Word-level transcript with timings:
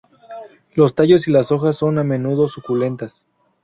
Los 0.73 0.95
tallos 0.95 1.27
y 1.27 1.31
las 1.31 1.51
hojas 1.51 1.75
son 1.77 1.99
a 1.99 2.03
menudo 2.03 2.47
suculentas. 2.47 3.21